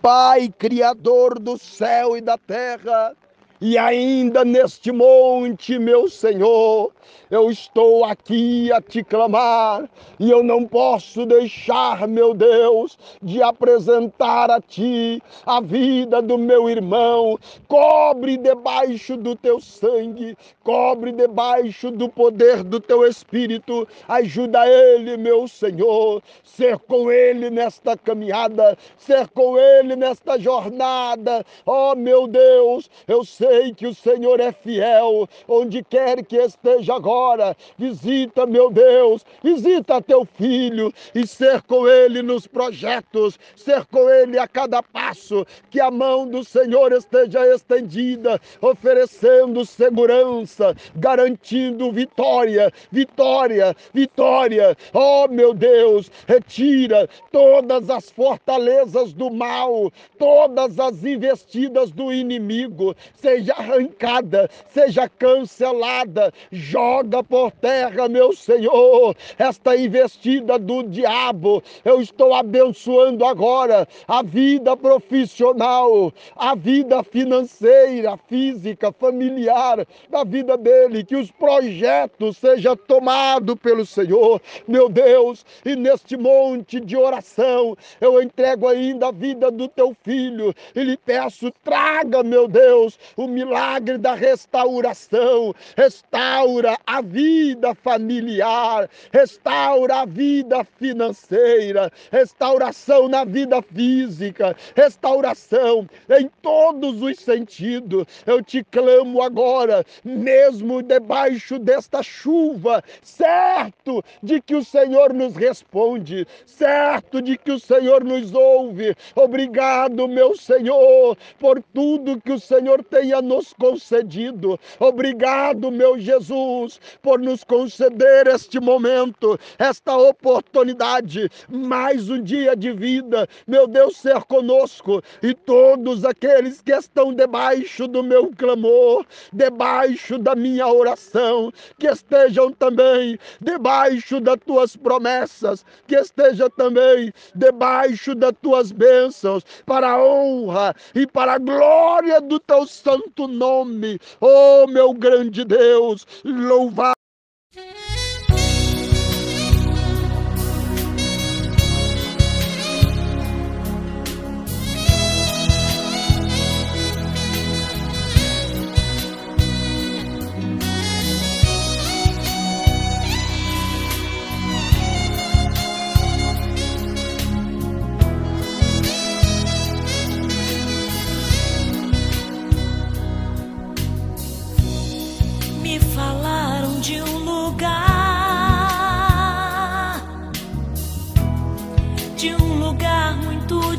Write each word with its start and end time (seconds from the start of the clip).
Pai 0.00 0.52
Criador 0.58 1.38
do 1.38 1.58
céu 1.58 2.16
e 2.16 2.20
da 2.20 2.36
terra, 2.38 3.16
e 3.64 3.78
ainda 3.78 4.44
neste 4.44 4.90
monte, 4.90 5.78
meu 5.78 6.08
Senhor, 6.08 6.90
eu 7.30 7.48
estou 7.48 8.04
aqui 8.04 8.72
a 8.72 8.80
te 8.80 9.04
clamar 9.04 9.88
e 10.18 10.28
eu 10.28 10.42
não 10.42 10.66
posso 10.66 11.24
deixar, 11.24 12.08
meu 12.08 12.34
Deus, 12.34 12.98
de 13.22 13.40
apresentar 13.40 14.50
a 14.50 14.60
ti 14.60 15.22
a 15.46 15.60
vida 15.60 16.20
do 16.20 16.36
meu 16.36 16.68
irmão. 16.68 17.38
Cobre 17.68 18.36
debaixo 18.36 19.16
do 19.16 19.36
teu 19.36 19.60
sangue, 19.60 20.36
cobre 20.64 21.12
debaixo 21.12 21.92
do 21.92 22.08
poder 22.08 22.64
do 22.64 22.80
teu 22.80 23.06
espírito. 23.06 23.86
Ajuda 24.08 24.66
ele, 24.68 25.16
meu 25.16 25.46
Senhor, 25.46 26.20
ser 26.42 26.78
com 26.80 27.12
ele 27.12 27.48
nesta 27.48 27.96
caminhada, 27.96 28.76
ser 28.98 29.28
com 29.28 29.56
ele 29.56 29.94
nesta 29.94 30.36
jornada. 30.36 31.46
Oh, 31.64 31.94
meu 31.94 32.26
Deus, 32.26 32.90
eu 33.06 33.24
sei 33.24 33.51
que 33.76 33.86
o 33.86 33.94
Senhor 33.94 34.40
é 34.40 34.52
fiel 34.52 35.28
onde 35.46 35.82
quer 35.82 36.24
que 36.24 36.36
esteja 36.36 36.94
agora 36.94 37.12
agora. 37.12 37.56
Visita, 37.76 38.46
meu 38.46 38.70
Deus, 38.70 39.24
visita 39.42 40.00
teu 40.00 40.24
filho 40.24 40.92
e 41.14 41.26
ser 41.26 41.62
com 41.62 41.86
ele 41.86 42.22
nos 42.22 42.46
projetos, 42.46 43.38
ser 43.56 43.84
com 43.86 44.08
ele 44.08 44.38
a 44.38 44.48
cada 44.48 44.82
passo, 44.82 45.46
que 45.70 45.80
a 45.80 45.90
mão 45.90 46.26
do 46.26 46.44
Senhor 46.44 46.92
esteja 46.92 47.46
estendida, 47.54 48.40
oferecendo 48.60 49.64
segurança, 49.64 50.74
garantindo 50.96 51.92
vitória, 51.92 52.72
vitória, 52.90 53.74
vitória. 53.92 54.76
Oh, 54.92 55.28
meu 55.28 55.52
Deus, 55.52 56.10
retira 56.26 57.08
todas 57.30 57.90
as 57.90 58.10
fortalezas 58.10 59.12
do 59.12 59.30
mal, 59.30 59.92
todas 60.18 60.78
as 60.78 61.04
investidas 61.04 61.90
do 61.90 62.12
inimigo, 62.12 62.94
seja 63.14 63.41
arrancada, 63.50 64.48
seja 64.68 65.08
cancelada, 65.08 66.32
joga 66.50 67.22
por 67.22 67.50
terra, 67.52 68.08
meu 68.08 68.32
Senhor, 68.32 69.16
esta 69.38 69.76
investida 69.76 70.58
do 70.58 70.82
diabo. 70.82 71.62
Eu 71.84 72.00
estou 72.00 72.34
abençoando 72.34 73.24
agora 73.24 73.88
a 74.06 74.22
vida 74.22 74.76
profissional, 74.76 76.12
a 76.36 76.54
vida 76.54 77.02
financeira, 77.02 78.16
física, 78.28 78.92
familiar, 78.92 79.86
da 80.08 80.24
vida 80.24 80.56
dele, 80.56 81.04
que 81.04 81.16
os 81.16 81.30
projetos 81.30 82.36
sejam 82.36 82.76
tomados 82.76 83.54
pelo 83.56 83.84
Senhor, 83.86 84.40
meu 84.66 84.88
Deus, 84.88 85.44
e 85.64 85.74
neste 85.74 86.16
monte 86.16 86.80
de 86.80 86.96
oração 86.96 87.76
eu 88.00 88.20
entrego 88.22 88.68
ainda 88.68 89.08
a 89.08 89.12
vida 89.12 89.50
do 89.50 89.68
teu 89.68 89.96
filho. 90.02 90.54
E 90.74 90.82
lhe 90.82 90.96
peço, 90.96 91.50
traga, 91.62 92.22
meu 92.22 92.48
Deus, 92.48 92.98
o 93.24 93.28
milagre 93.28 93.98
da 93.98 94.14
restauração, 94.14 95.54
restaura 95.76 96.76
a 96.86 97.00
vida 97.00 97.74
familiar, 97.74 98.88
restaura 99.12 100.00
a 100.00 100.04
vida 100.04 100.64
financeira, 100.78 101.90
restauração 102.10 103.08
na 103.08 103.24
vida 103.24 103.62
física, 103.62 104.56
restauração 104.74 105.88
em 106.18 106.28
todos 106.40 107.00
os 107.02 107.18
sentidos. 107.18 108.06
Eu 108.26 108.42
te 108.42 108.64
clamo 108.64 109.22
agora, 109.22 109.84
mesmo 110.04 110.82
debaixo 110.82 111.58
desta 111.58 112.02
chuva, 112.02 112.82
certo 113.02 114.02
de 114.22 114.40
que 114.40 114.54
o 114.54 114.64
Senhor 114.64 115.12
nos 115.12 115.34
responde, 115.36 116.26
certo 116.46 117.22
de 117.22 117.36
que 117.36 117.52
o 117.52 117.60
Senhor 117.60 118.04
nos 118.04 118.34
ouve. 118.34 118.94
Obrigado, 119.14 120.08
meu 120.08 120.36
Senhor, 120.36 121.16
por 121.38 121.62
tudo 121.74 122.20
que 122.20 122.32
o 122.32 122.40
Senhor 122.40 122.82
tenha 123.12 123.20
nos 123.20 123.52
concedido. 123.52 124.58
Obrigado, 124.80 125.70
meu 125.70 125.98
Jesus, 125.98 126.80
por 127.02 127.18
nos 127.18 127.44
conceder 127.44 128.26
este 128.26 128.58
momento, 128.58 129.38
esta 129.58 129.96
oportunidade, 129.96 131.28
mais 131.50 132.08
um 132.08 132.22
dia 132.22 132.56
de 132.56 132.72
vida. 132.72 133.28
Meu 133.46 133.66
Deus, 133.66 133.98
ser 133.98 134.22
conosco 134.24 135.02
e 135.22 135.34
todos 135.34 136.04
aqueles 136.04 136.62
que 136.62 136.72
estão 136.72 137.12
debaixo 137.12 137.86
do 137.86 138.02
meu 138.02 138.30
clamor, 138.30 139.04
debaixo 139.32 140.18
da 140.18 140.34
minha 140.34 140.66
oração, 140.66 141.52
que 141.78 141.88
estejam 141.88 142.50
também 142.52 143.18
debaixo 143.40 144.20
das 144.20 144.38
tuas 144.46 144.74
promessas, 144.76 145.64
que 145.86 145.96
esteja 145.96 146.48
também 146.48 147.12
debaixo 147.34 148.14
das 148.14 148.32
tuas 148.40 148.72
bênçãos, 148.72 149.44
para 149.66 149.90
a 149.90 150.02
honra 150.02 150.74
e 150.94 151.06
para 151.06 151.34
a 151.34 151.38
glória 151.38 152.20
do 152.20 152.38
teu 152.40 152.66
santo 152.66 153.01
nome. 153.26 153.98
Oh, 154.20 154.66
meu 154.66 154.92
grande 154.92 155.44
Deus, 155.44 156.06
louvado 156.24 156.92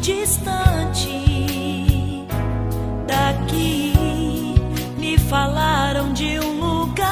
distante. 0.03 1.07
Daqui 3.07 3.93
me 4.97 5.17
falaram 5.17 6.11
de 6.11 6.37
um 6.41 6.59
lugar 6.59 7.07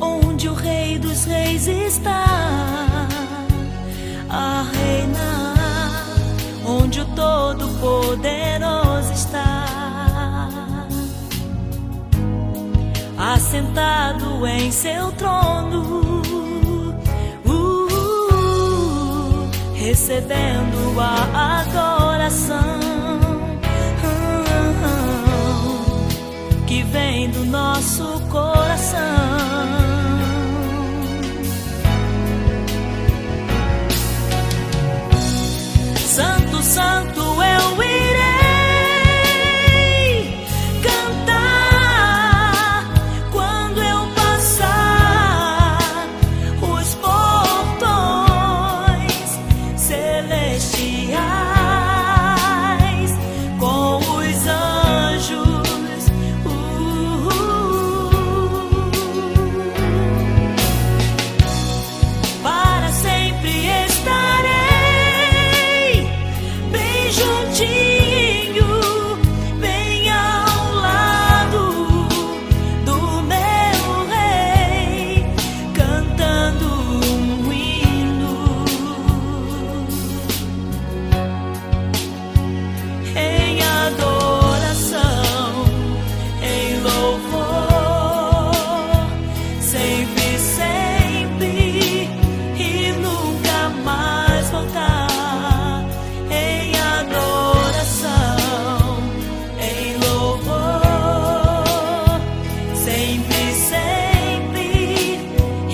onde 0.00 0.48
o 0.48 0.54
Rei 0.54 0.98
dos 0.98 1.26
Reis 1.26 1.68
está. 1.68 2.24
A 4.28 4.64
reinar, 4.72 6.16
onde 6.66 7.00
o 7.00 7.04
Todo-Poderoso 7.04 9.12
está. 9.12 9.66
Assentado 13.16 14.44
em 14.46 14.72
seu 14.72 15.12
trono 15.12 16.19
recebendo 19.80 21.00
a 21.00 21.62
adoração 21.62 22.78
que 26.66 26.82
vem 26.82 27.30
do 27.30 27.46
nosso 27.46 28.20
coração. 28.28 28.59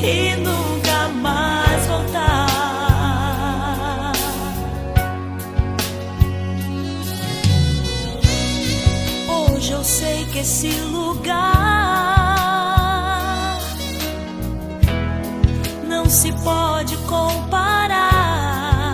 e 0.06 0.36
nunca 0.36 1.08
mais 1.20 1.86
voltar. 1.86 2.46
Hoje 9.28 9.72
eu 9.72 9.82
sei 9.82 10.24
que 10.26 10.38
esse 10.38 10.70
lugar 10.92 11.34
não 15.88 16.08
se 16.08 16.30
pode 16.44 16.96
comparar. 16.98 18.92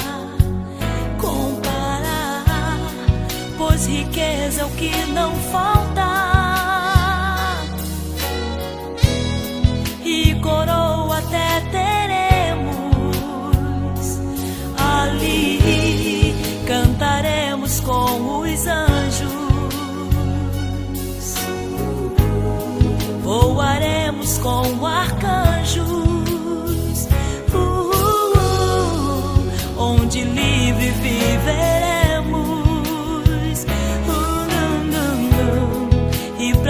Comparar, 1.21 2.79
pois 3.59 3.87
riqueza 3.87 4.63
é 4.63 4.65
o 4.65 4.71
que 4.71 4.91
não 5.13 5.35
falta. 5.53 5.82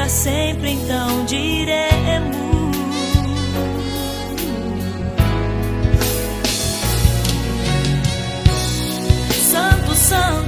para 0.02 0.08
sempre, 0.08 0.70
então 0.72 1.24
diremos. 1.26 2.36
Santo, 9.48 9.94
Santo. 9.94 10.41